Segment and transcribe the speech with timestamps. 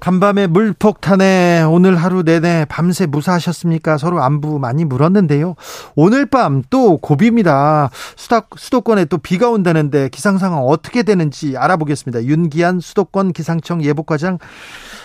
[0.00, 3.98] 간밤에 물폭탄에 오늘 하루 내내 밤새 무사하셨습니까?
[3.98, 5.54] 서로 안부 많이 물었는데요.
[5.94, 7.90] 오늘 밤 또 고비입니다.
[8.16, 12.24] 수도, 수도권에 또 비가 온다는데 기상 상황 어떻게 되는지 알아보겠습니다.
[12.24, 14.38] 윤기한 수도권 기상청 예보과장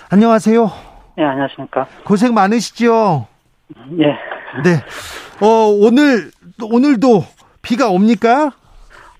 [0.09, 0.71] 안녕하세요.
[1.17, 1.87] 네, 안녕하십니까.
[2.03, 3.27] 고생 많으시죠?
[3.99, 4.05] 예.
[4.63, 4.83] 네.
[5.41, 6.31] 어, 오늘
[6.61, 7.25] 오늘도
[7.61, 8.51] 비가 옵니까?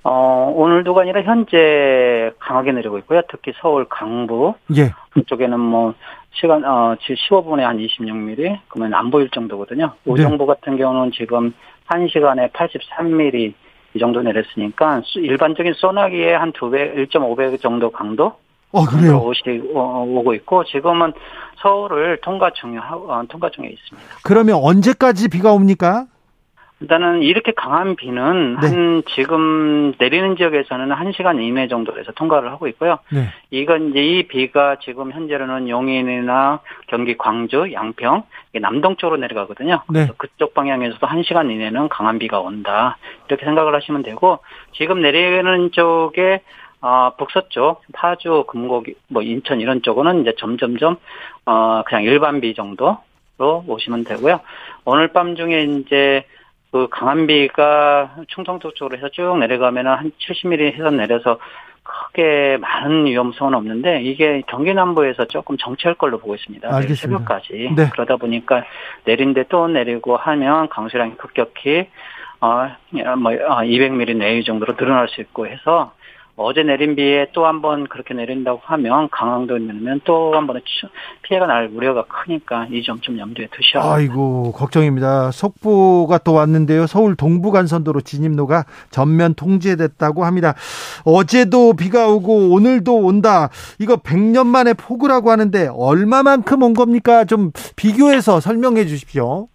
[0.08, 3.22] 어, 오늘도가 아니라 현재 강하게 내리고 있고요.
[3.28, 4.54] 특히 서울 강부.
[4.78, 4.92] 예.
[5.10, 5.96] 그쪽에는 뭐,
[6.32, 8.60] 시간, 어, 지금 15분에 한 26mm?
[8.68, 9.94] 그러면 안 보일 정도거든요.
[10.04, 10.12] 네.
[10.12, 11.54] 우정부 같은 경우는 지금
[11.90, 13.54] 1시간에 83mm
[13.96, 18.34] 이 정도 내렸으니까, 수- 일반적인 소나기의 한 2배, 1.5배 정도 강도?
[18.74, 19.18] 어, 그래요.
[19.18, 21.14] 오고 있고, 지금은
[21.62, 24.08] 서울을 통과 중에, 어, 통과 중에 있습니다.
[24.24, 26.06] 그러면 언제까지 비가 옵니까?
[26.82, 28.68] 일단은 이렇게 강한 비는 네.
[28.68, 33.00] 한 지금 내리는 지역에서는 1시간 이내 정도에서 통과를 하고 있고요.
[33.12, 33.30] 네.
[33.50, 38.24] 이건 이제 이 비가 지금 현재로는 용인이나 경기 광주, 양평
[38.54, 39.84] 남동쪽으로 내려가거든요.
[39.90, 40.00] 네.
[40.00, 42.98] 그래서 그쪽 방향에서도 1시간 이내는 강한 비가 온다.
[43.28, 44.40] 이렇게 생각을 하시면 되고
[44.74, 46.42] 지금 내리는 쪽에
[46.82, 50.98] 어, 북서쪽, 파주, 금곡, 뭐 인천 이런 쪽은 이제 점점점
[51.46, 53.00] 어 그냥 일반 비 정도로
[53.38, 54.42] 보시면 되고요.
[54.84, 56.26] 오늘 밤 중에 이제
[56.76, 61.40] 그 강한 비가 충청도 쪽으로 해서 쭉 내려가면은 한 70mm 해서 내려서
[61.84, 66.68] 크게 많은 위험성은 없는데 이게 경기 남부에서 조금 정체할 걸로 보고 있습니다.
[66.68, 67.20] 알겠습니다.
[67.20, 67.90] 새벽까지 네.
[67.94, 68.66] 그러다 보니까
[69.06, 71.88] 내린데 또 내리고 하면 강수량이 급격히
[72.42, 73.32] 어뭐
[73.64, 75.94] 200mm 내외 정도로 늘어날 수 있고 해서
[76.38, 80.88] 어제 내린 비에 또 한 번 그렇게 내린다고 하면 강항도에 내리면 또한 추-
[81.24, 83.96] 피해가 날 우려가 크니까 이 점 좀 염두에 두셔야 합니다.
[83.96, 85.32] 아이고 걱정입니다.
[85.32, 86.88] 속보가 또 왔는데요.
[86.88, 90.56] 서울 동부간선도로 진입로가 전면 통제됐다고 합니다.
[91.06, 93.50] 어제도 비가 오고 오늘도 온다.
[93.80, 97.24] 이거 100년 만에 폭우라고 하는데 얼마만큼 온 겁니까?
[97.24, 99.48] 좀 비교해서 설명해 주십시오.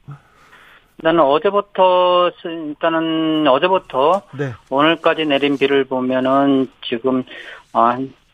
[1.01, 4.53] 일단은 어제부터 쓰- 일단은 어제부터 네.
[4.69, 7.25] 오늘까지 내린 비를 보면은 지금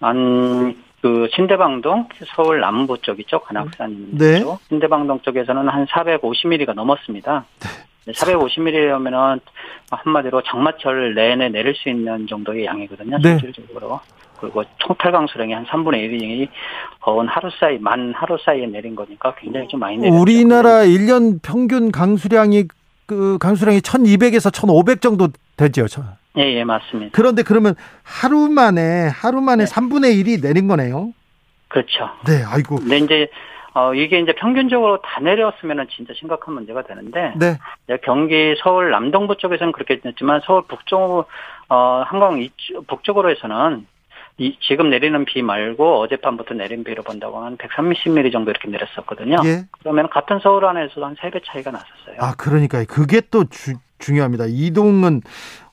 [0.00, 4.40] 한그 신대방동 서울 남부 쪽 있죠 관악산 네.
[4.40, 7.44] 쪽 신대방동 쪽에서는 한 450mm가 넘었습니다.
[8.06, 8.12] 네.
[8.12, 9.40] 450mm면은
[9.90, 13.18] 한마디로 장마철 내내 내릴 수 있는 정도의 양이거든요.
[13.22, 13.38] 네.
[13.38, 14.00] 실질적으로.
[14.40, 16.48] 그리고 총탈 강 수량이 한 3분의 1이
[17.00, 20.20] 거은 하루 사이 만 하루 사이에 내린 거니까 굉장히 좀 많이 내렸죠.
[20.20, 22.64] 우리나라 1년 평균 강수량이
[23.06, 25.86] 그 강수량이 1200에서 1500 정도 되죠.
[25.86, 26.02] 저.
[26.38, 27.12] 예, 예, 맞습니다.
[27.14, 29.70] 그런데 그러면 하루 만에 하루 만에 네.
[29.70, 31.12] 3분의 1이 내린 거네요.
[31.68, 32.10] 그렇죠.
[32.26, 32.76] 네, 아이고.
[32.76, 33.28] 근데 이제
[33.74, 37.58] 어 이게 이제 평균적으로 다 내렸으면은 진짜 심각한 문제가 되는데 네.
[38.04, 41.26] 경기 서울 남동부 쪽에서는 그렇게 됐지만 서울 북쪽
[41.68, 42.46] 어 한강
[42.86, 43.86] 북쪽으로 해서는
[44.38, 49.36] 이 지금 내리는 비 말고 어젯밤부터 내린 비로 본다고 한 130mm 정도 이렇게 내렸었거든요.
[49.44, 49.64] 예.
[49.80, 52.16] 그러면 같은 서울 안에서도 한 3배 차이가 났었어요.
[52.18, 54.44] 아, 그러니까 그게 또 주, 중요합니다.
[54.48, 55.22] 이 동은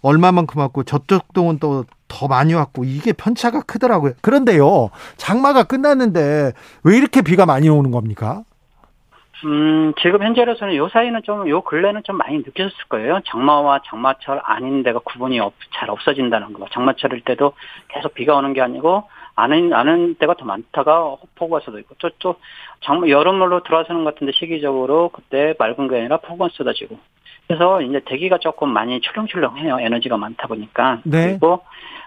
[0.01, 4.13] 얼마만큼 왔고 저쪽 동은 또 더 많이 왔고 이게 편차가 크더라고요.
[4.21, 4.91] 그런데요.
[5.17, 6.51] 장마가 끝났는데
[6.83, 8.43] 왜 이렇게 비가 많이 오는 겁니까?
[9.45, 13.19] 음, 지금 현재로서는 요 사이는 좀, 요 근래는 좀 많이 느껴졌을 거예요.
[13.25, 16.65] 장마와 장마철 아닌 데가 구분이 없, 잘 없어진다는 거.
[16.71, 17.53] 장마철일 때도
[17.89, 19.03] 계속 비가 오는 게 아니고,
[19.35, 22.35] 아는, 아는 때가 더 많다가 폭우가 쏟아지고 또, 또,
[22.81, 26.97] 장마, 여름으로 들어서는 것 같은데 시기적으로 그때 맑은 게 아니라 폭우가 쏟아지고.
[27.53, 29.79] 그래서 이제 대기가 조금 많이 출렁출렁해요.
[29.79, 31.01] 에너지가 많다 보니까.
[31.03, 31.27] 네.
[31.29, 31.61] 그리고,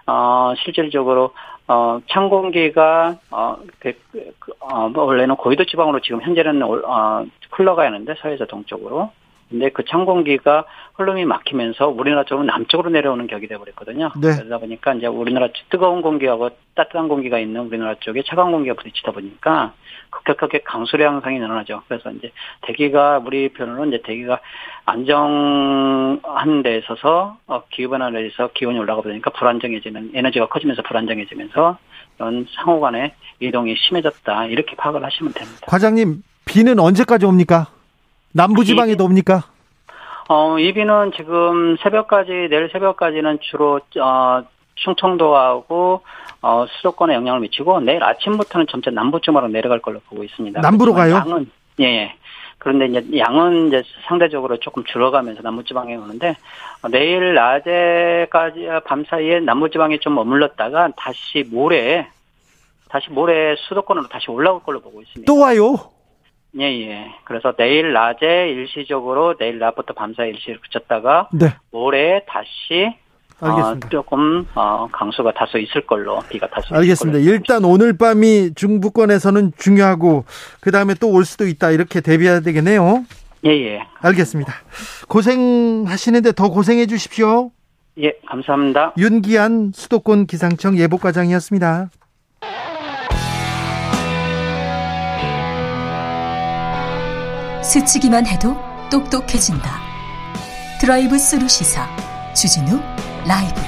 [0.05, 1.31] 어, 실질적으로,
[1.67, 6.83] 어, 찬 공기가, 어, 그, 그, 그, 어, 뭐 원래는 고위도 지방으로 지금 현재는, 올-
[6.85, 9.09] 어, 흘러가야 하는데, 서해에서 동쪽으로.
[9.49, 10.65] 근데 그 찬 공기가
[10.95, 14.11] 흐름이 막히면서 우리나라 쪽으로 남쪽으로 내려오는 격이 돼버렸거든요.
[14.19, 14.35] 네.
[14.35, 19.73] 그러다 보니까 이제 우리나라 뜨거운 공기하고 따뜻한 공기가 있는 우리나라 쪽에 차가운 공기가 부딪히다 보니까
[20.09, 21.83] 급격하게 강수량 양상이 늘어나죠.
[21.87, 22.31] 그래서 이제
[22.61, 24.39] 대기가 우리 표현으로 이제 대기가
[24.85, 31.77] 안정한 데 있어서 어, 기후 변화에 의해서 기온이 올라가 보니까 불안정해지는 에너지가 커지면서 불안정해지면서
[32.17, 35.61] 이런 상호간의 이동이 심해졌다 이렇게 파악을 하시면 됩니다.
[35.67, 37.67] 과장님, 비는 언제까지 옵니까?
[38.37, 39.43] 남부지방에도 옵니까?
[40.29, 44.43] 어, 이 비는 지금 새벽까지, 내일 새벽까지는 주로, 어,
[44.75, 46.01] 충청도하고,
[46.41, 50.61] 어, 수도권에 영향을 미치고, 내일 아침부터는 점차 남부쯤으로 내려갈 걸로 보고 있습니다.
[50.61, 51.15] 남부로 가요?
[51.15, 51.49] 양은,
[51.79, 52.13] 예, 예.
[52.59, 56.35] 그런데 이제 양은 이제 상대적으로 조금 줄어가면서 남부지방에 오는데,
[56.81, 62.07] 어, 내일 낮에까지, 밤 사이에 남부지방에 좀 머물렀다가 다시 모레,
[62.89, 65.31] 다시 모레 수도권으로 다시 올라올 걸로 보고 있습니다.
[65.31, 65.75] 또 와요?
[66.59, 67.07] 예, 예.
[67.23, 71.53] 그래서 내일 낮에 일시적으로 내일 낮부터 밤사이 일시를 그쳤다가 네.
[71.71, 72.95] 모레 다시
[73.39, 73.85] 알겠습니다.
[73.87, 77.19] 어, 조금 어, 강수가 다소 있을 걸로 비가 다소 알겠습니다.
[77.19, 80.25] 일단 오늘 밤이 중부권에서는 중요하고
[80.59, 83.05] 그 다음에 또 올 수도 있다 이렇게 대비해야 되겠네요.
[83.45, 83.83] 예, 예.
[84.01, 84.51] 알겠습니다.
[85.07, 87.51] 고생하시는데 더 고생해 주십시오.
[87.99, 88.93] 예, 감사합니다.
[88.97, 91.89] 윤기한 수도권 기상청 예보과장이었습니다.
[97.67, 98.55] 스치기만 해도
[98.89, 99.81] 똑똑해진다.
[100.79, 101.85] 드라이브 스루 시사
[102.33, 102.79] 주진우
[103.25, 103.59] 라이브.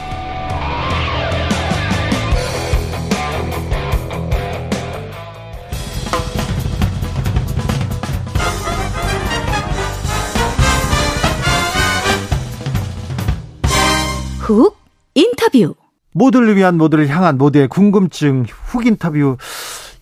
[14.39, 14.77] 훅
[15.13, 15.75] 인터뷰.
[16.13, 19.35] 모두를 위한 모두를 향한 모두의 궁금증 훅 인터뷰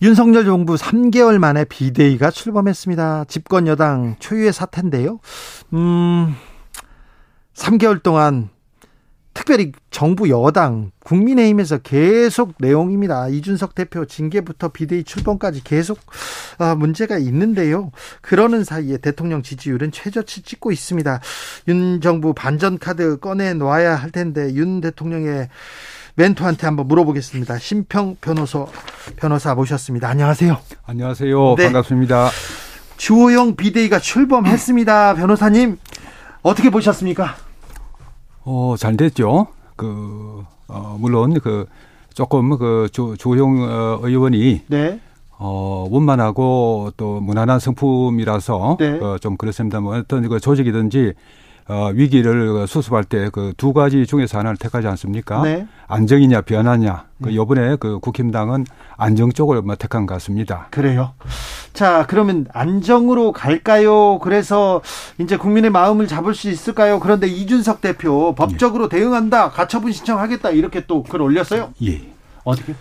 [0.02, 3.26] 윤석열 정부 3개월 만에 비대위가 출범했습니다.
[3.28, 5.20] 집권 여당 초유의 사태인데요.
[5.74, 6.36] 음,
[7.56, 8.50] 3개월 동안
[9.34, 13.30] 특별히 정부 여당 국민의힘에서 계속 내용입니다.
[13.30, 16.00] 이준석 대표 징계부터 비대위 출범까지 계속
[16.58, 17.92] 아, 문제가 있는데요.
[18.22, 21.22] 그러는 사이에 대통령 지지율은 최저치 찍고 있습니다.
[21.68, 25.50] 윤 정부 반전 카드 꺼내 놔야 할 텐데 윤 대통령의
[26.22, 27.60] 멘토한테 한번 물어보겠습니다.
[27.60, 28.66] 심평 변호사
[29.16, 30.10] 변호사 모셨습니다.
[30.10, 30.58] 안녕하세요.
[30.88, 31.56] 안녕하세요.
[31.58, 31.64] 네.
[31.66, 32.30] 반갑습니다.
[32.98, 35.14] 주호영 비대위가 출범했습니다.
[35.14, 35.78] 변호사님
[36.42, 37.36] 어떻게 보셨습니까?
[38.44, 39.48] 어, 잘 됐죠.
[39.76, 41.68] 그, 어, 물론 그
[42.16, 45.00] 조금 그 조, 조용 어, 의원이 네.
[45.38, 49.00] 어, 원만하고 또 무난한 성품이라서 네.
[49.00, 49.82] 어, 좀 그렇습니다.
[49.82, 51.14] 뭐 어떤 그 조직이든지
[51.70, 55.42] 어, 위기를 수습할 때 그 두 가지 중에서 하나를 택하지 않습니까?
[55.42, 55.68] 네.
[55.88, 57.06] 안정이냐 변화냐.
[57.24, 58.66] 그 요번에 그 국힘당은
[58.96, 60.68] 안정 쪽을 뭐 택한 것 같습니다.
[60.72, 61.14] 그래요.
[61.74, 64.20] 자, 그러면 안정으로 갈까요?
[64.20, 64.82] 그래서
[65.20, 67.00] 이제 국민의 마음을 잡을 수 있을까요?
[67.00, 71.74] 그런데 이준석 대표 법적으로 대응한다, 가처분 신청하겠다 이렇게 또 글 올렸어요.
[71.84, 72.02] 예.
[72.44, 72.74] 어떻게?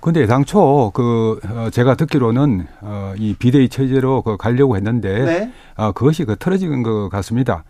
[0.00, 5.52] 근데 당초 그 어, 제가 듣기로는 어, 이 비대위 체제로 그 가려고 했는데 네.
[5.76, 7.64] 어, 그것이 그 틀어진 것 같습니다.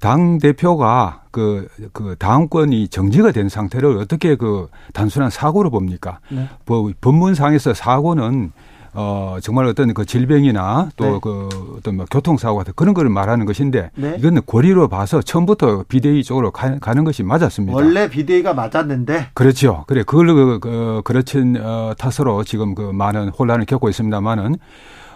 [0.00, 6.18] 당 대표가 그, 그 다음권이 정지가 된 상태를 어떻게 그 단순한 사고로 봅니까?
[6.28, 6.48] 네.
[6.66, 8.50] 뭐 법문상에서 사고는
[8.94, 11.18] 어, 정말 어떤 그 질병이나 또 네.
[11.22, 11.48] 그
[11.78, 14.16] 어떤 뭐 교통사고 같은 그런 거를 말하는 것인데 네.
[14.18, 17.74] 이거는 고리로 봐서 처음부터 비대위 쪽으로 가, 가는 것이 맞았습니다.
[17.74, 19.84] 원래 비대위가 맞았는데 그렇죠.
[19.86, 24.56] 그래 그걸 그, 그 그렇친 어, 탓으로 지금 그 많은 혼란을 겪고 있습니다만은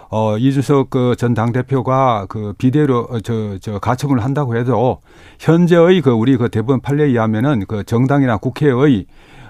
[0.08, 5.00] 어 이준석 그 전 당대표가 그 비대로 저저 저 가처분을 한다고 해도
[5.40, 9.06] 현재의 그 우리 그 대법원 판례에 의하면은 그 정당이나 국회의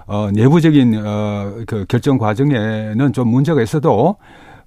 [0.07, 1.37] 어 내부적인 어
[1.67, 4.17] 그 결정 과정에는 좀 문제가 있어도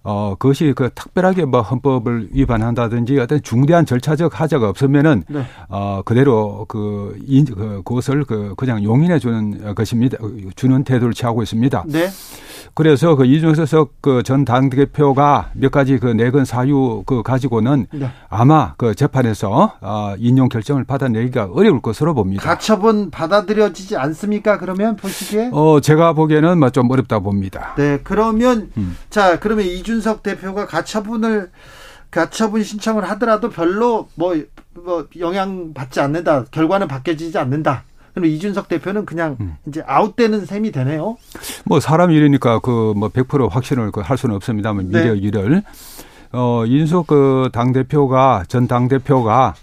[0.01, 5.43] 어 그것이 그 특별하게 뭐 헌법을 위반한다든지 어떤 중대한 절차적 하자가 없으면은 네.
[5.67, 10.17] 어 그대로 그, 인, 그 그것을 그 그냥 용인해 주는 것입니다.
[10.55, 11.83] 주는 태도를 취하고 있습니다.
[11.87, 12.07] 네.
[12.73, 18.11] 그래서 그 이준석 그 전 당대표가 몇 가지 그 내건 사유 그 가지고는 네.
[18.29, 22.43] 아마 그 재판에서 어 인용 결정을 받아내기가 어려울 것으로 봅니다.
[22.43, 24.57] 가처분 받아들여지지 않습니까?
[24.59, 27.73] 그러면 보시기에 어 제가 보기에는 뭐좀 어렵다 봅니다.
[27.77, 28.97] 네, 그러면 음.
[29.09, 31.49] 자, 그러면 이준석 대표가 가처분을
[32.11, 34.35] 가처분 신청을 하더라도 별로 뭐,
[34.73, 36.45] 뭐 영향 받지 않는다.
[36.51, 37.83] 결과는 바뀌어지지 않는다.
[38.19, 39.55] 그럼 이준석 대표는 그냥 음.
[39.67, 41.17] 이제 아웃되는 셈이 되네요.
[41.65, 45.03] 뭐 사람 일이니까 그 뭐 100% 확신을 그할 수는 없습니다만 네.
[45.03, 45.63] 미래 일을
[46.31, 49.53] 어 이준석 그 당 대표가 전 당 대표가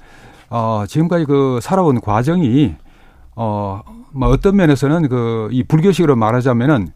[0.48, 2.74] 어 지금까지 그 살아온 과정이
[3.34, 6.88] 어뭐 어떤 면에서는 그 이 불교식으로 말하자면은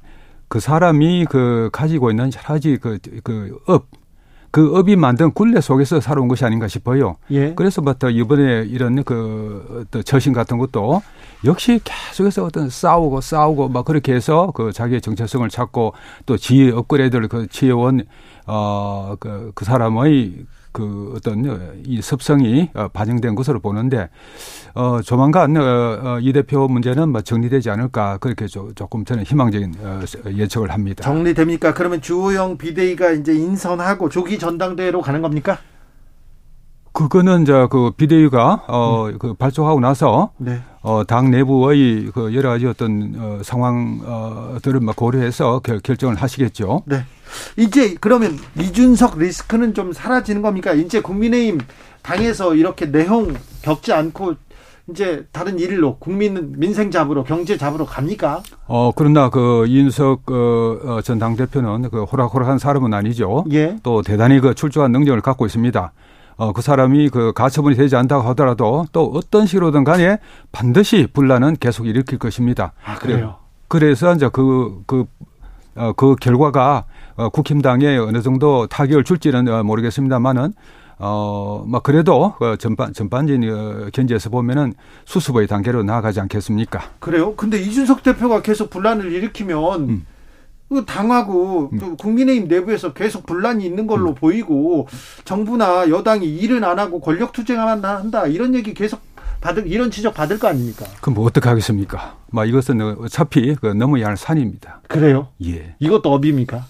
[0.49, 3.87] 그 사람이 그 가지고 있는 여러 가지 그그업
[4.51, 7.17] 그 업이 만든 굴레 속에서 살아온 것이 아닌가 싶어요.
[7.31, 7.55] 예.
[7.55, 11.03] 그래서 부터 이번에 이런 그 어떤 처신 같은 것도
[11.45, 15.95] 역시 계속해서 어떤 싸우고 싸우고 막 그렇게 해서 그 자기의 정체성을 찾고
[16.27, 18.05] 또 지혜 업그레이드를 그 취해온
[18.47, 24.09] 어그 그 사람의 그 어떤 이 습성이 어, 반영된 것으로 보는데
[24.75, 30.01] 어 조만간 어, 이 대표 문제는 뭐 정리되지 않을까 그렇게 조, 조금 저는 희망적인 어,
[30.27, 31.03] 예측을 합니다.
[31.03, 31.75] 정리됩니까?
[31.75, 35.59] 그러면 주호영 비대위가 이제 인선하고 조기 전당대회로 가는 겁니까?
[36.93, 40.61] 그거는 이제 그 비대위가 어그 발족하고 나서 네.
[40.83, 46.83] 어, 당 내부의 그 여러 가지 어떤 어, 상황들을 막 고려해서 결, 결정을 하시겠죠.
[46.87, 47.05] 네.
[47.57, 50.73] 이제 그러면 이준석 리스크는 좀 사라지는 겁니까?
[50.73, 51.61] 이제 국민의힘
[52.03, 54.35] 당에서 이렇게 내용 겪지 않고
[54.91, 58.43] 이제 다른 일로 국민 민생 잡으러 경제 잡으러 갑니까?
[58.67, 63.45] 어 그러나 그 이윤석 어, 전 당대표는 그 호락호락한 사람은 아니죠.
[63.53, 63.77] 예.
[63.83, 65.93] 또 대단히 그 출중한 능력을 갖고 있습니다.
[66.41, 70.19] 어, 그 사람이 그 가처분이 되지 않다고 하더라도 또 어떤 식으로든 간에
[70.53, 72.73] 반드시 분란은 계속 일으킬 것입니다.
[72.83, 73.37] 아, 그래요?
[73.69, 75.05] 그래서 이제 그, 그,
[75.75, 76.87] 어, 그 결과가
[77.21, 80.55] 어, 국힘당에 어느 정도 타격을 줄지는 어, 모르겠습니다만은
[80.99, 84.73] 어, 막 그래도 그 전반, 전반적인 어, 견제에서 보면은
[85.05, 86.81] 수습의 단계로 나아가지 않겠습니까?
[86.99, 87.35] 그래요?
[87.37, 90.07] 근데 이준석 대표가 계속 분란을 일으키면 음.
[90.71, 94.87] 그 당하고 또 국민의힘 내부에서 계속 분란이 있는 걸로 보이고
[95.25, 99.01] 정부나 여당이 일은 안 하고 권력 투쟁만 한다 이런 얘기 계속
[99.41, 100.87] 받을 이런 지적 받을 거 아닙니까?
[101.01, 102.17] 그럼 뭐 어떻게 하겠습니까?
[102.31, 104.83] 막 이것은 어차피 그 넘어야 할 산입니다.
[104.87, 105.29] 그래요?
[105.45, 105.75] 예.
[105.81, 106.65] 이것도 업입니까?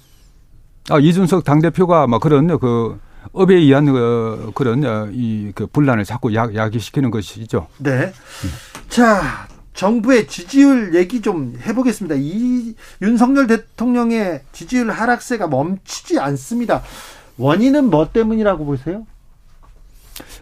[0.90, 2.98] 아, 이준석 당대표가 막 그런 그
[3.32, 7.68] 업에 의한 그 그런 어, 이그 분란을 자꾸 야, 야기시키는 것이죠.
[7.78, 8.12] 네.
[8.88, 12.16] 자, 정부의 지지율 얘기 좀 해보겠습니다.
[12.18, 16.82] 이 윤석열 대통령의 지지율 하락세가 멈추지 않습니다.
[17.38, 19.06] 원인은 뭐 때문이라고 보세요?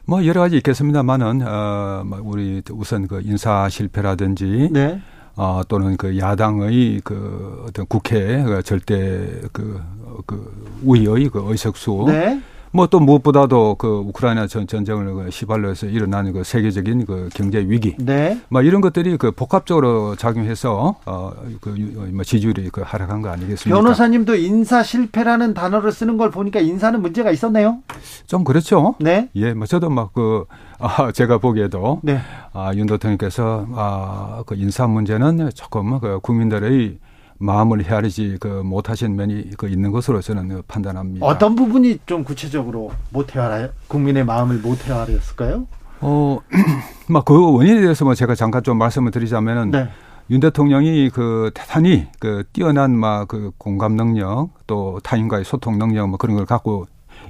[0.07, 5.01] 뭐 여러 가지 있겠습니다만은 어, 뭐 우리 우선 그 인사 실패라든지 네.
[5.39, 9.81] 어, 또는 그 야당의 그 어떤 국회 그 절대 그,
[10.27, 12.43] 그 우위의 그 의석수 네.
[12.73, 17.59] 뭐 또 무엇보다도 그 우크라이나 전, 전쟁을 그 시발로 해서 일어나는 그 세계적인 그 경제
[17.61, 18.41] 위기 네.
[18.49, 23.79] 뭐 이런 것들이 그 복합적으로 작용해서 어그 지지율이 그 하락한 거 아니겠습니까?
[23.79, 27.79] 변호사님도 인사 실패라는 단어를 쓰는 걸 보니까 인사는 문제가 있었네요.
[28.27, 28.95] 좀 그렇죠.
[29.01, 29.29] 네.
[29.35, 30.47] 예, 뭐 저도 막그
[30.79, 32.21] 아, 제가 보기에도 네.
[32.53, 36.99] 아, 윤 대통령께서 아, 그 인사 문제는 조금 그 국민들의
[37.39, 41.25] 마음을 헤아리지 그 못하신 면이 그 있는 것으로 저는 판단합니다.
[41.25, 45.67] 어떤 부분이 좀 구체적으로 못 헤아려 국민의 마음을 못 헤아렸을까요?
[46.01, 46.39] 어,
[47.09, 49.89] 막 그 원인에 대해서 뭐 제가 잠깐 좀 말씀을 드리자면은 네.
[50.31, 56.19] 윤 대통령이 그 대단히 그 뛰어난 막 그 공감 능력 또 타인과의 소통 능력 뭐
[56.19, 56.87] 그런 걸 갖고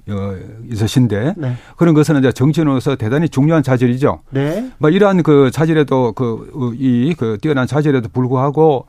[0.08, 0.36] 어,
[0.70, 1.54] 있으신데 네.
[1.76, 4.20] 그런 것은 이제 정치인으로서 대단히 중요한 자질이죠.
[4.30, 4.70] 네.
[4.78, 8.86] 뭐 이러한 그 자질에도 그이그 뛰어난 자질에도 불구하고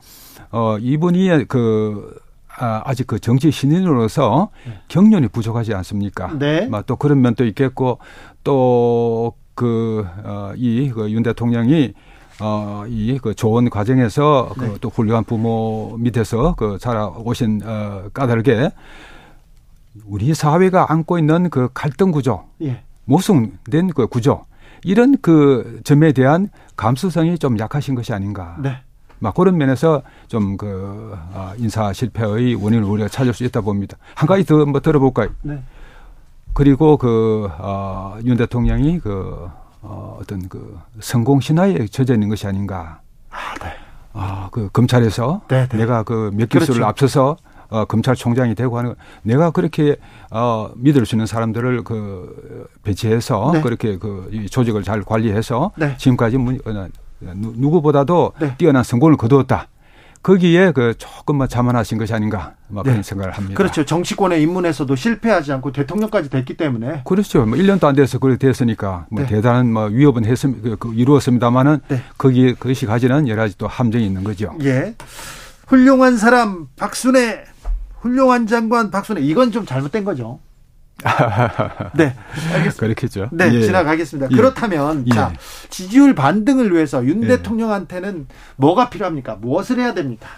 [0.50, 2.18] 어 이분이 그
[2.58, 4.50] 아, 아직 그 정치 신인으로서
[4.88, 6.32] 경륜이 부족하지 않습니까?
[6.38, 6.66] 네.
[6.66, 7.98] 뭐또 그런 면도 있겠고
[8.44, 11.92] 또 그 어 이 그 윤 대통령이
[12.42, 14.68] 어, 이, 그, 좋은 과정에서, 네.
[14.68, 18.70] 그, 또 훌륭한 부모 밑에서, 그, 자라오신, 어, 까닭에,
[20.06, 22.82] 우리 사회가 안고 있는 그 갈등 구조, 예.
[23.04, 24.46] 모순된 그 구조,
[24.84, 28.56] 이런 그 점에 대한 감수성이 좀 약하신 것이 아닌가.
[28.62, 28.78] 네.
[29.20, 31.16] 막 그런 면에서 좀 그
[31.58, 33.96] 인사 실패의 원인을 우리가 찾을 수 있다 봅니다.
[34.14, 35.28] 한 가지 더 뭐 들어볼까요?
[35.42, 35.62] 네.
[36.52, 39.48] 그리고 그, 어, 윤 대통령이 그,
[39.82, 43.00] 어, 어떤 그 성공 신화에 젖어 있는 것이 아닌가.
[43.30, 43.72] 아, 네.
[44.12, 45.78] 아, 그 검찰에서 네, 네.
[45.78, 46.86] 내가 그 몇 기수를 그렇죠.
[46.88, 47.36] 앞서서
[47.68, 48.96] 어, 검찰총장이 되고 하는 거.
[49.22, 49.96] 내가 그렇게
[50.32, 53.60] 어, 믿을 수 있는 사람들을 그 배치해서 네.
[53.60, 55.96] 그렇게 그이 조직을 잘 관리해서 네.
[55.96, 56.88] 지금까지 문, 어,
[57.20, 58.54] 누- 누구보다도 네.
[58.58, 59.68] 뛰어난 성공을 거두었다.
[60.22, 62.90] 거기에 그 조금만 자만하신 것이 아닌가 막 네.
[62.90, 63.56] 그런 생각을 합니다.
[63.56, 63.86] 그렇죠.
[63.86, 67.46] 정치권에 입문해서도 실패하지 않고 대통령까지 됐기 때문에 그렇죠.
[67.46, 69.28] 뭐 1년도 안 돼서 그렇게 됐으니까 뭐 네.
[69.28, 72.02] 대단한 뭐 위협은 했음 그, 그 이루었습니다만은 네.
[72.18, 74.52] 거기에 그것이 가지는 여러 가지 또 함정이 있는 거죠.
[74.62, 74.94] 예.
[75.68, 77.44] 훌륭한 사람 박순애
[78.00, 80.38] 훌륭한 장관 박순애 이건 좀 잘못된 거죠.
[81.94, 82.14] 네.
[82.52, 82.80] 알겠습니다.
[82.80, 83.28] 그렇겠죠.
[83.32, 83.62] 네, 예.
[83.62, 84.28] 지나가겠습니다.
[84.30, 84.36] 예.
[84.36, 85.14] 그렇다면 예.
[85.14, 85.32] 자
[85.68, 87.28] 지지율 반등을 위해서 윤 예.
[87.28, 88.26] 대통령한테는
[88.56, 89.36] 뭐가 필요합니까?
[89.36, 90.28] 무엇을 해야 됩니까?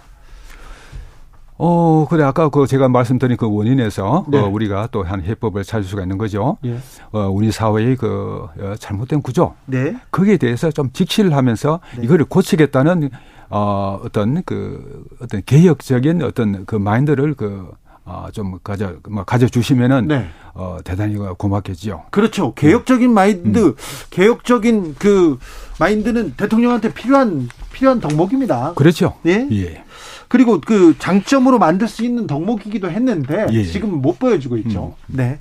[1.59, 4.39] 어, 그래 아까 그 제가 말씀드린 그 원인에서 네.
[4.39, 6.57] 어, 우리가 또 한 해법을 찾을 수가 있는 거죠.
[6.65, 6.79] 예.
[7.13, 9.97] 어, 우리 사회의 그 어, 잘못된 구조 네.
[10.11, 12.05] 거기에 대해서 좀 직시를 하면서 네.
[12.05, 13.11] 이거를 고치겠다는
[13.51, 17.71] 어, 어떤 그 어떤 개혁적인 어떤 그 마인드를 그
[18.05, 20.29] 어, 좀 가져 뭐 가져 주시면은 네.
[20.55, 22.05] 어, 대단히 고맙겠지요.
[22.11, 22.53] 그렇죠.
[22.55, 23.15] 개혁적인 음.
[23.15, 23.75] 마인드,
[24.11, 25.39] 개혁적인 그
[25.79, 28.75] 마인드는 대통령한테 필요한 필요한 덕목입니다.
[28.75, 29.15] 그렇죠.
[29.27, 29.49] 예.
[29.53, 29.85] 예.
[30.29, 33.65] 그리고 그 장점으로 만들 수 있는 덕목이기도 했는데 예.
[33.65, 34.95] 지금 못 보여주고 있죠.
[35.07, 35.39] 네.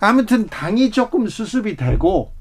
[0.00, 2.32] 아무튼 당이 조금 수습이 되고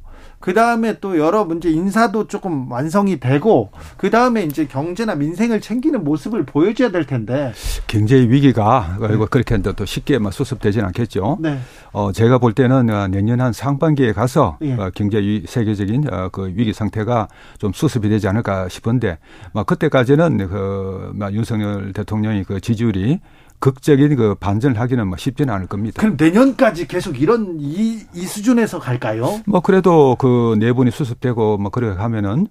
[0.47, 6.01] 그 다음에 또 여러 문제 인사도 조금 완성이 되고 그 다음에 이제 경제나 민생을 챙기는
[6.05, 7.51] 모습을 보여줘야 될 텐데.
[7.87, 11.39] 경제 위기가 그리고 그렇게 한또 쉽게 막 수습되지는 않겠죠.
[11.41, 11.59] 네.
[11.91, 14.75] 어, 제가 볼 때는 어, 내년 한 상반기에 가서 예.
[14.75, 17.27] 어, 경제 위, 세계적인 어, 그 위기 상태가
[17.57, 19.17] 좀 수습이 되지 않을까 싶은데,
[19.51, 23.19] 막 그때까지는 그막 윤석열 대통령이 그 지지율이
[23.59, 26.01] 극적인 그 반전을 하기는 뭐 쉽지는 않을 겁니다.
[26.01, 29.41] 그럼 내년까지 계속 이런 이, 이 수준에서 갈까요?
[29.45, 32.47] 뭐 그래도 그 내분이 수습되고 뭐 그래 가면은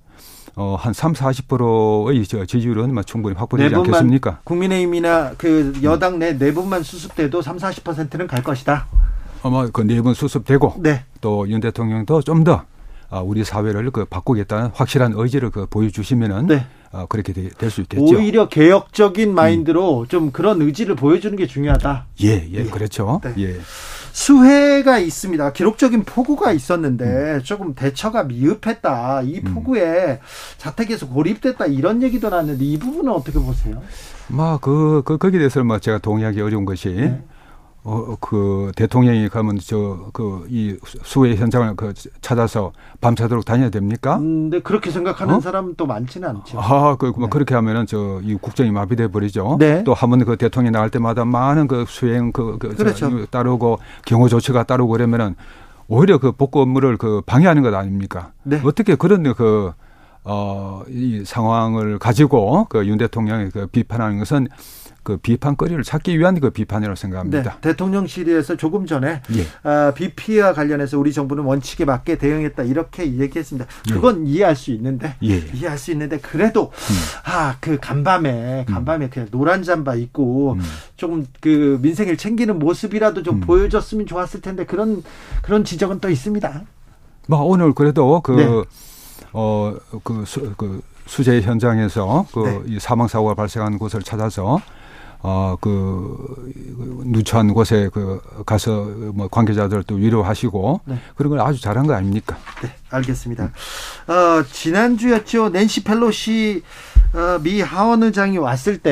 [0.56, 4.40] 어, 한 3, 40%의 저 지지율은 뭐 충분히 확보되지 내분만 않겠습니까?
[4.44, 8.86] 국민의힘이나 그 여당 내 내분만 수습돼도 3, 40%는 갈 것이다.
[9.42, 11.04] 아마 그 내분 수습되고 네.
[11.20, 12.64] 또윤 대통령도 좀더 아,
[13.10, 16.66] 우리 사회를 그 바꾸겠다는 확실한 의지를 그 보여주시면은 네.
[16.92, 18.04] 어, 그렇게 될 수 있겠죠.
[18.04, 22.06] 오히려 개혁적인 마인드로 좀 그런 의지를 보여주는 게 중요하다.
[22.22, 23.20] 예, 예, 그렇죠.
[23.22, 23.34] 네.
[23.38, 23.60] 예.
[24.12, 25.52] 수해가 있습니다.
[25.52, 29.22] 기록적인 폭우가 있었는데 조금 대처가 미흡했다.
[29.22, 30.20] 이 폭우에
[30.56, 31.66] 자택에서 고립됐다.
[31.66, 33.82] 이런 얘기도 나왔는데 이 부분은 어떻게 보세요?
[34.28, 37.22] 뭐, 그, 그, 거기에 대해서는 뭐 제가 동의하기 어려운 것이, 네.
[37.88, 44.18] 어, 그, 대통령이 가면 저, 그, 이 수해 현장을 그 찾아서 밤새도록 다녀야 됩니까?
[44.18, 45.40] 근데 그렇게 생각하는 어?
[45.40, 46.58] 사람은 또 많지는 않죠.
[46.60, 49.58] 아, 그, 뭐, 그렇게 하면은 저, 이 국정이 마비돼 버리죠.
[49.60, 49.84] 네.
[49.84, 53.26] 또한번그 대통령이 나갈 때마다 많은 그 수행 그, 그, 저, 그렇죠.
[53.26, 55.36] 따르고 경호 조치가 따르고 그러면은
[55.86, 58.32] 오히려 그 복구 업무를 그 방해하는 것 아닙니까?
[58.42, 58.60] 네.
[58.64, 59.72] 어떻게 그런 그,
[60.24, 64.48] 어, 이 상황을 가지고 그 윤 대통령이 그 비판하는 것은
[65.06, 67.58] 그 비판거리를 찾기 위한 그 비판이라고 네, 생각합니다.
[67.60, 69.46] 대통령실에서 조금 전에 예.
[69.62, 73.68] 아, 비 피해와 관련해서 우리 정부는 원칙에 맞게 대응했다 이렇게 얘기했습니다.
[73.88, 75.36] 그건 이해할 수 있는데 예.
[75.54, 76.72] 이해할 수 있는데 그래도
[77.22, 80.60] 아그 간밤에 간밤에 그냥 노란 잠바 입고 음.
[80.96, 83.40] 조금 그 민생을 챙기는 모습이라도 좀 음.
[83.42, 85.04] 보여줬으면 좋았을 텐데 그런
[85.40, 86.62] 그런 지적은 또 있습니다.
[87.28, 88.64] 뭐 오늘 그래도 그, 네.
[89.32, 89.72] 어,
[90.02, 92.74] 그, 수, 그 수재 현장에서 그 네.
[92.74, 94.60] 이 사망 사고가 발생한 곳을 찾아서
[95.20, 96.52] 어, 그
[97.04, 100.98] 누추한 곳에 그 가서 뭐 관계자들 또 위로하시고 네.
[101.16, 102.36] 그런 걸 아주 잘한 거 아닙니까?
[102.62, 103.44] 네, 알겠습니다.
[104.06, 105.50] 어, 지난주였죠.
[105.50, 106.62] 낸시 펠로시
[107.14, 108.90] 어, 미 하원 의장이 왔을 때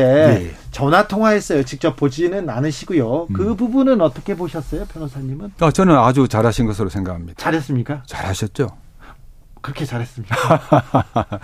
[0.50, 0.54] 예.
[0.70, 1.64] 전화 통화했어요.
[1.64, 3.28] 직접 보지는 않으시고요.
[3.32, 3.56] 그 음.
[3.56, 5.52] 부분은 어떻게 보셨어요, 변호사님은?
[5.60, 7.34] 어, 저는 아주 잘하신 것으로 생각합니다.
[7.36, 8.02] 잘했습니까?
[8.06, 8.83] 잘하셨죠.
[9.64, 10.60] 그렇게 잘했습니까?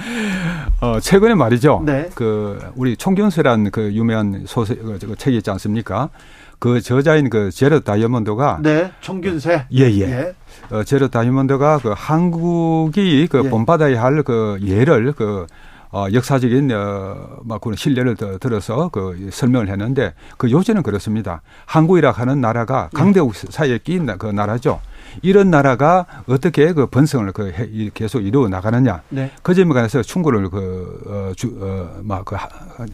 [0.82, 1.82] 어, 최근에 말이죠.
[1.86, 2.10] 네.
[2.14, 6.10] 그 우리 총균세란 그 유명한 소설 그, 그 책이 있지 않습니까?
[6.58, 9.64] 그 저자인 그 제르 다이아몬드가 네, 총균세.
[9.72, 10.34] 예, 예.
[10.70, 13.48] 어, 제르 다이아몬드가 그 한국이 그 예.
[13.48, 15.46] 본받아야 할 그 예를 그
[15.92, 21.40] 어, 역사적인 어, 막 그런 신뢰를 더 들어서 그 설명을 했는데 그 요지는 그렇습니다.
[21.64, 22.96] 한국이라 하는 나라가 예.
[22.98, 24.80] 강대국 사이에 끼인 나- 그 나라죠.
[25.22, 29.02] 이런 나라가 어떻게 그 번성을 그 계속 이루어 나가느냐.
[29.10, 29.30] 네.
[29.42, 32.48] 그 점에 관해서 충고를 그, 어, 주, 어, 막, 그, 하-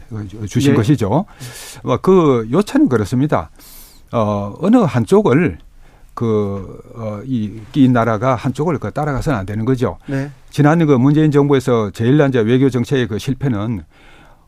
[0.09, 0.77] 그 주신 네.
[0.77, 1.25] 것이죠.
[1.83, 3.49] 뭐, 그 요체는 그렇습니다.
[4.11, 5.57] 어, 어느 한쪽을
[6.13, 9.97] 그, 어, 이, 이 나라가 한쪽을 그 따라가서는 안 되는 거죠.
[10.07, 10.31] 네.
[10.49, 13.83] 지난 그 문재인 정부에서 제일 난제 외교 정책의 그 실패는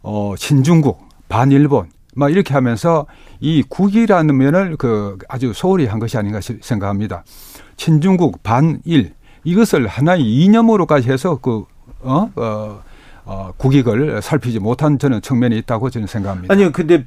[0.02, 3.08] 어, 친중국, 반일본, 막 이렇게 하면서
[3.40, 7.24] 이 국이라는 면을 그 아주 소홀히 한 것이 아닌가 시- 생각합니다.
[7.78, 9.14] 친중국, 반일,
[9.46, 11.64] 이것을 하나의 이념으로까지 해서 그,
[12.02, 12.82] 어, 어,
[13.24, 16.54] 어, 국익을 살피지 못한 저는 측면이 있다고 저는 생각합니다.
[16.54, 17.06] 아니요, 근데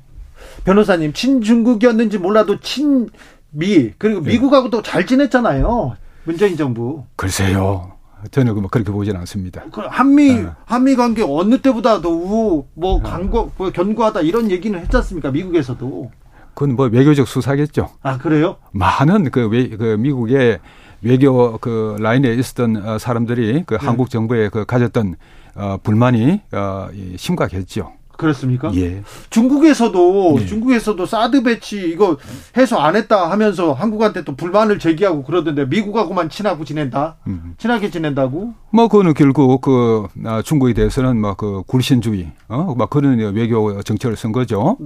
[0.65, 4.31] 변호사님 친중국이었는지 몰라도 친미 그리고 예.
[4.31, 5.95] 미국하고도 잘 지냈잖아요.
[6.25, 7.05] 문재인 정부.
[7.17, 7.92] 글쎄요.
[8.31, 9.63] 저는 뭐 그렇게 보지는 않습니다.
[9.73, 10.49] 그 한미 네.
[10.65, 15.31] 한미 관계 어느 때보다도 우호 뭐 강고 뭐 견고하다 이런 얘기는 했지 않습니까?
[15.31, 16.11] 미국에서도.
[16.55, 17.89] 그건 뭐 외교적 수사겠죠.
[18.03, 18.57] 아 그래요?
[18.73, 20.61] 많은 그, 외, 그 미국의
[21.03, 25.17] 외교 그 라인에 있었던 어, 사람들이 그 한국 정부에 그 가졌던
[25.55, 27.93] 어, 불만이 어, 이 심각했죠.
[28.17, 28.71] 그렇습니까?
[28.77, 29.03] 예.
[29.31, 30.47] 중국에서도 예.
[30.47, 32.17] 중국에서도 사드 배치 이거
[32.57, 37.17] 해소 안 했다 하면서 한국한테 또 불만을 제기하고 그러던데 미국하고만 친하고 지낸다.
[37.27, 37.55] 음.
[37.59, 38.55] 친하게 지낸다고?
[38.71, 44.31] 뭐 그거는 결국 그 아, 중국에 대해서는 막 그 굴신주의, 어막 그런 외교 정책을 쓴
[44.31, 44.77] 거죠.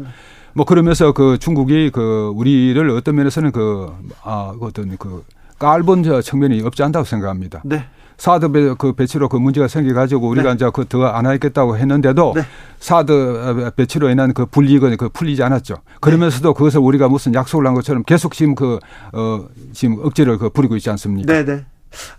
[0.54, 5.22] 뭐 그러면서 그 중국이 그 우리를 어떤 면에서는 그아 어떤 그
[5.58, 7.60] 깔본 저 측면이 없지 않다고 생각합니다.
[7.66, 7.84] 네.
[8.18, 10.54] 사드 배, 그 배치로 그 문제가 생겨가지고 우리가 네.
[10.54, 12.42] 이제 그더안 하겠다고 했는데도 네.
[12.80, 15.76] 사드 배치로 인한 그 불이익은 그 풀리지 않았죠.
[16.00, 18.78] 그러면서도 그것을 우리가 무슨 약속을 한 것처럼 계속 지금 그,
[19.12, 21.32] 어, 지금 억지를 그 부리고 있지 않습니까?
[21.32, 21.64] 네, 네.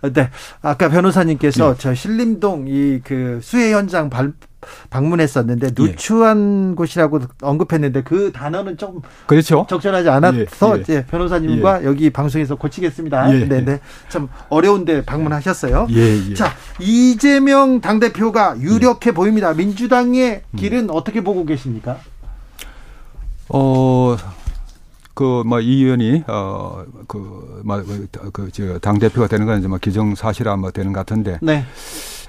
[0.02, 0.30] 아, 네.
[0.62, 1.78] 아까 변호사님께서 네.
[1.78, 4.48] 저 신림동 이 그 수해 현장 발, 예.
[4.90, 9.66] 방문했었는데 누추한 곳이라고 언급했는데 그 단어는 좀 그렇죠.
[9.68, 13.34] 적절하지 않아서 예, 예, 변호사님과 여기 방송에서 고치겠습니다.
[13.34, 13.44] 예.
[13.46, 13.80] 네, 네.
[14.08, 15.86] 참 어려운데 방문하셨어요.
[15.90, 16.34] 예, 예.
[16.34, 19.52] 자, 이재명 당대표가 유력해 보입니다.
[19.54, 20.56] 민주당의 음.
[20.56, 21.98] 길은 어떻게 보고 계십니까?
[23.48, 24.16] 어,
[25.18, 27.82] 그, 뭐, 이 의원이, 어, 그, 뭐,
[28.32, 31.64] 그, 저, 당대표가 되는 건 이제 뭐 기정 사실화 뭐 되는 것 같은데, 네.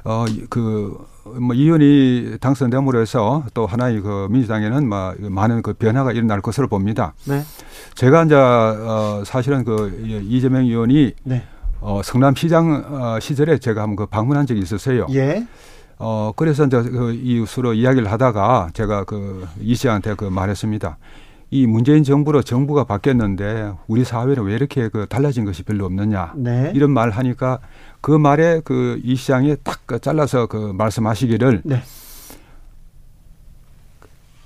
[0.03, 0.97] 어, 그,
[1.39, 6.67] 뭐, 이 의원이 당선됨으로 해서 또 하나의 그 민주당에는 막 많은 그 변화가 일어날 것으로
[6.67, 7.13] 봅니다.
[7.25, 7.43] 네.
[7.93, 11.43] 제가 이제, 어, 사실은 그 이재명 의원이 네.
[11.81, 15.05] 어, 성남시장 어, 시절에 제가 한번 그 방문한 적이 있었어요.
[15.11, 15.45] 예.
[15.99, 20.97] 어, 그래서 이제 그 이수로 이야기를 하다가 제가 그 이 씨한테 그 말했습니다.
[21.51, 26.33] 이 문재인 정부로 정부가 바뀌었는데 우리 사회는 왜 이렇게 그 달라진 것이 별로 없느냐.
[26.35, 26.71] 네.
[26.75, 27.59] 이런 말 하니까
[28.01, 31.81] 그 말에 그 이 시장이 딱그 잘라서 그 말씀하시기를 네.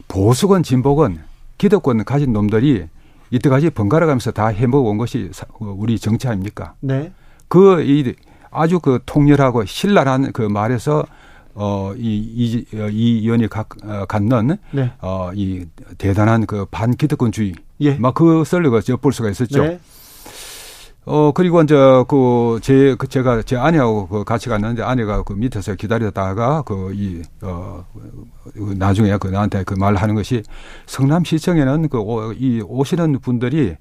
[0.08, 1.20] 보수건 진보건
[1.58, 2.88] 기득권 가진 놈들이
[3.32, 6.76] 이때까지 번갈아 가면서 다 해먹어 온 것이 사- 우리 정치 아닙니까?
[6.80, 7.12] 네.
[7.48, 8.14] 그 이
[8.52, 11.04] 아주 그 통렬하고 신랄한 그 말에서
[11.56, 14.92] 어 이 이, 이 의원이 각, 어, 갖는 네.
[15.02, 15.66] 어 이
[15.98, 17.96] 대단한 그 반기득권주의 예.
[17.96, 19.64] 막 그것을 그 엿볼 수가 있었죠.
[19.64, 19.80] 네.
[21.06, 21.76] 어 그리고 이제
[22.08, 27.22] 그 제 그 제가 제 아내하고 그 같이 갔는데 아내가 그 밑에서 기다렸다가 그 이
[27.42, 27.84] 어
[28.78, 30.44] 나중에 그 나한테 그 말 하는 것이
[30.86, 32.00] 성남시청에는 그
[32.40, 33.76] 이 오시는 분들이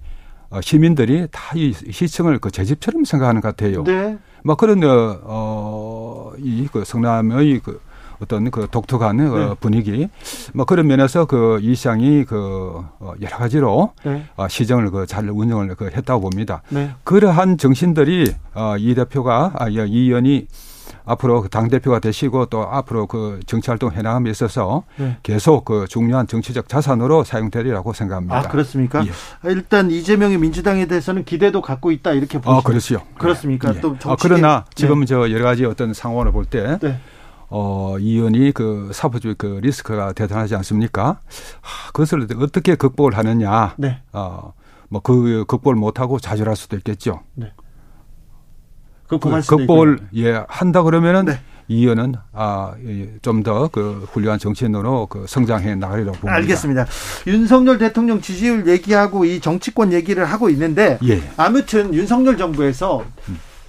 [0.50, 3.85] 어, 시민들이 다 이 시청을 그 제 집처럼 생각하는 것 같아요.
[3.85, 4.18] 네.
[4.42, 7.81] 막 그런 어이그 성남의 그
[8.20, 9.55] 어떤 그 독특한 어, 네.
[9.59, 10.09] 분위기,
[10.55, 14.24] 뭐 그런 면에서 그 이 시장이 그 어, 여러 가지로 네.
[14.37, 16.62] 어, 시정을 그 잘 운영을 그 했다고 봅니다.
[16.68, 16.90] 네.
[17.05, 20.46] 그러한 정신들이 어, 이 대표가 아, 이 의원이
[21.12, 25.16] 앞으로 당 대표가 되시고 또 앞으로 그 정치 활동 해나감에 있어서 네.
[25.22, 28.37] 계속 그 중요한 정치적 자산으로 사용되리라고 생각합니다.
[28.38, 29.05] 아, 그렇습니까?
[29.07, 29.11] 예.
[29.51, 32.51] 일단 이재명의 민주당에 대해서는 기대도 갖고 있다 이렇게 보시죠.
[32.51, 32.98] 어, 그렇지요.
[33.18, 33.75] 그렇습니까?
[33.75, 33.81] 예.
[33.81, 34.70] 또 아, 정치계- 그러나 네.
[34.75, 36.98] 지금 저 여러 가지 어떤 상황을 볼때 네.
[37.48, 41.20] 어, 이 의원이 그 사법주의 그 리스크가 대단하지 않습니까?
[41.61, 43.75] 하, 그것을 어떻게 극복을 하느냐.
[43.77, 44.01] 네.
[44.12, 44.53] 어,
[44.88, 47.20] 뭐 그 극복을 못하고 좌절할 수도 있겠죠.
[47.35, 47.46] 그
[49.18, 49.98] 그 고할 수도 극복을.
[50.16, 51.40] 예 한다 그러면은 네.
[51.68, 56.37] 이 의원은 아좀 더 그 훌륭한 정치인으로 그 성장해 나가리라고 봅니다.
[56.37, 56.87] 알겠습니다.
[57.27, 61.22] 윤석열 대통령 지지율 얘기하고 이 정치권 얘기를 하고 있는데 예.
[61.37, 63.05] 아무튼 윤석열 정부에서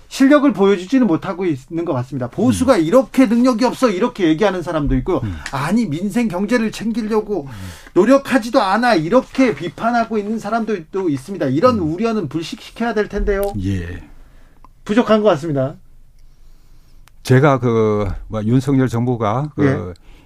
[0.10, 2.28] 실력을 보여주지는 못하고 있는 것 같습니다.
[2.30, 5.36] 보수가 이렇게 능력이 없어 이렇게 얘기하는 사람도 있고 음.
[5.52, 7.48] 아니 민생 경제를 챙기려고
[7.94, 11.48] 노력하지도 않아 이렇게 비판하고 있는 사람도 또 있습니다.
[11.48, 11.94] 이런 음.
[11.94, 13.54] 우려는 불식시켜야 될 텐데요.
[13.64, 14.04] 예.
[14.86, 15.76] 부족한 것 같습니다.
[17.24, 19.78] 제가 그 뭐 윤석열 정부가 예.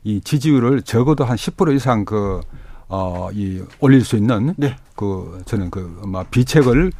[0.03, 2.41] 그이 지지율을 적어도 한 10% 이상 그
[2.89, 4.77] 어 이 올릴 수 있는 네.
[4.95, 6.91] 그 저는 그뭐 비책을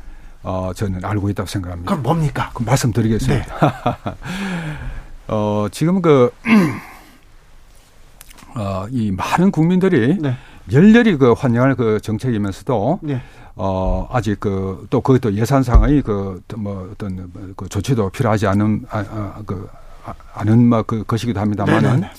[0.44, 1.90] 어 저는 알고 있다고 생각합니다.
[1.90, 2.52] 그럼 뭡니까?
[2.54, 3.58] 그 말씀드리겠습니다.
[3.60, 4.14] 네.
[5.30, 6.30] 어 지금 그
[8.56, 10.36] 어, 이 많은 국민들이 네.
[10.72, 13.22] 열렬히 그 환영할 그 정책이면서도 네.
[13.56, 19.42] 어 아직 그 또 그것도 예산 상의 그뭐 어떤 그 조치도 필요하지 않은 아, 아,
[19.46, 19.68] 그
[20.06, 22.12] 아, 않은 뭐그 것이기도 합니다만은 네네네.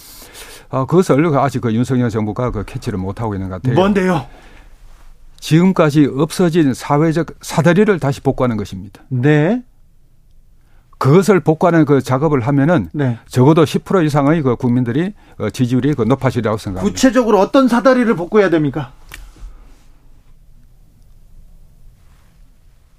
[0.71, 3.75] 어 그것을 아직 그 윤석열 정부가 그 캐치를 못 하고 있는 것 같아요.
[3.75, 4.27] 뭔데요?
[5.41, 9.03] 지금까지 없어진 사회적 사다리를 다시 복구하는 것입니다.
[9.09, 9.63] 네.
[10.99, 13.19] 그것을 복구하는 그 작업을 하면은 네.
[13.29, 16.93] 적어도 10% 이상의 그 국민들이 어, 지지율이 그 높아지리라고 생각합니다.
[16.93, 18.93] 구체적으로 어떤 사다리를 복구해야 됩니까?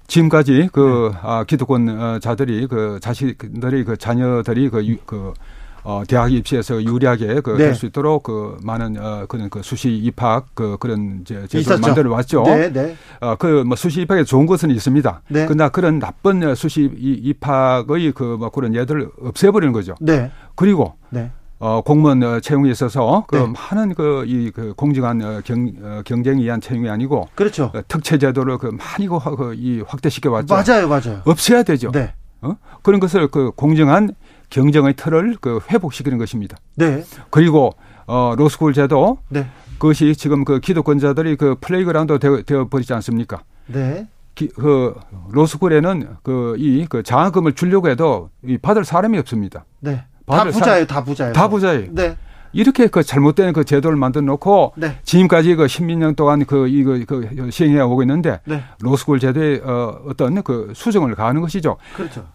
[0.06, 1.18] 지금까지 그 네.
[1.22, 5.34] 아, 기득권 어, 자들이 그 자식들이 그 자녀들이 그, 유, 그
[5.82, 7.56] 어, 대학 입시에서 유리하게 그 네.
[7.66, 11.80] 될수 있도록 그 많은 어, 그런 그 수시 입학 그 그런 이제 제도를.
[11.80, 12.42] 만들어 왔죠.
[12.42, 12.96] 네, 네.
[13.20, 15.22] 어, 그 뭐 수시 입학에 좋은 것은 있습니다.
[15.28, 15.46] 네.
[15.46, 19.94] 그러나 그런 나쁜 수시 이- 입학의 그뭐 그런 예들을 없애버리는 거죠.
[20.00, 20.30] 네.
[20.54, 21.30] 그리고 네.
[21.58, 23.46] 어, 공무원 어, 채용에 있어서 그 네.
[23.70, 27.70] 많은 그 이 그 공정한 어, 경, 어, 경쟁에 의한 채용이 아니고 그렇죠.
[27.74, 30.54] 어, 특채 제도를 그 많이 그, 확- 그, 이 확대시켜 왔죠.
[30.54, 31.20] 맞아요, 맞아요.
[31.26, 31.90] 없애야 되죠.
[31.92, 32.12] 네.
[32.42, 32.56] 어?
[32.82, 34.14] 그런 것을 그 공정한
[34.50, 36.56] 경쟁의 틀을 그 회복시키는 것입니다.
[36.74, 37.04] 네.
[37.30, 37.72] 그리고
[38.06, 39.46] 어 로스쿨 제도 네.
[39.78, 43.42] 그것이 지금 그 기득권자들이 그 playground 되어, 되어 버리지 않습니까?
[43.66, 44.06] 네.
[44.34, 44.94] 기, 그
[45.30, 49.64] 로스쿨에는 그 이그 장학금을 주려고 해도 이 받을 사람이 없습니다.
[49.80, 50.04] 네.
[50.26, 51.32] 다 부자예요, 다 부자예요.
[51.32, 51.88] 다 부자예요.
[51.92, 52.16] 네.
[52.52, 54.98] 이렇게 그 잘못된 그 제도를 만들어 놓고 네.
[55.04, 58.62] 지금까지 그 십몇 년 동안 그 이거 그 시행해 오고 있는데 네.
[58.80, 61.76] 로스쿨 제도의 어 어떤 그 수정을 가하는 것이죠.
[61.94, 62.26] 그렇죠.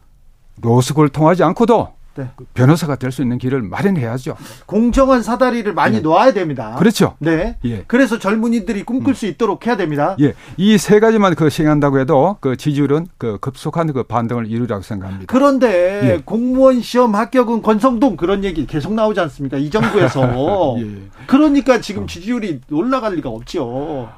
[0.62, 2.30] 로스쿨 통하지 않고도 네.
[2.36, 4.36] 그 변호사가 될 수 있는 길을 마련해야죠.
[4.65, 5.99] 공정한 사다리를 많이 예.
[6.01, 6.75] 놓아야 됩니다.
[6.80, 7.15] 그렇죠.
[7.19, 7.58] 네.
[7.65, 7.84] 예.
[7.88, 10.15] 그래서 젊은이들이 꿈꿀 수 있도록 해야 됩니다.
[10.21, 10.34] 예.
[10.58, 15.25] 이 세 가지만 그 시행한다고 해도 그 지지율은 그 급속한 그 반등을 이루리라고 생각합니다.
[15.32, 16.21] 그런데 예.
[16.23, 19.58] 공무원 시험 합격은 권성동 그런 얘기 계속 나오지 않습니까?
[19.58, 20.75] 이 정부에서.
[20.80, 20.97] 예.
[21.28, 24.10] 그러니까 지금 지지율이 올라갈 리가 없죠.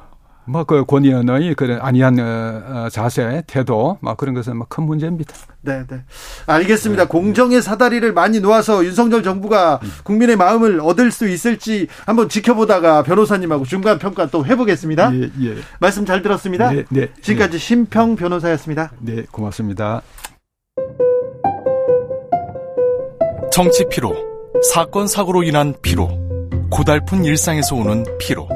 [0.48, 2.24] 뭐그 권위원의 그런 아니한 어,
[2.86, 5.34] 어, 자세, 태도, 막 그런 것은 막 큰 문제입니다.
[5.62, 6.02] 네, 네.
[6.46, 7.04] 알겠습니다.
[7.04, 7.10] 네.
[7.10, 13.98] 공정의 사다리를 많이 놓아서 윤석열 정부가 국민의 마음을 얻을 수 있을지 한번 지켜보다가 변호사님하고 중간
[13.98, 15.14] 평가 또 해보겠습니다.
[15.16, 15.56] 예, 예.
[15.80, 16.72] 말씀 잘 들었습니다.
[16.72, 17.08] 네, 네.
[17.22, 17.58] 지금까지 네.
[17.58, 18.92] 심평 변호사였습니다.
[19.00, 20.02] 네, 고맙습니다.
[23.52, 24.16] 정치 피로,
[24.72, 26.10] 사건 사고로 인한 피로,
[26.70, 28.48] 고달픈 일상에서 오는 피로.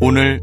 [0.00, 0.42] 오늘